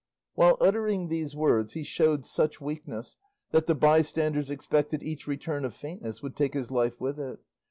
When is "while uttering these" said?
0.33-1.35